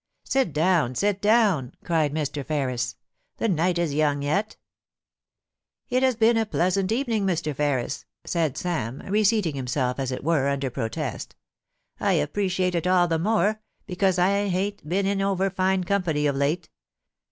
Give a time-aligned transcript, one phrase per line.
[0.17, 2.43] * Sit down, sit down,' cried Mr.
[2.43, 4.57] Ferris;* the night is young yet*
[5.25, 7.55] * It has been a pleasant evening, Mr.
[7.55, 11.35] Ferris,' said Sara, reseating himself, as it were, under protest'
[11.99, 16.35] I appreciate it all the more, because I hain't been in over fine company of
[16.35, 16.69] late.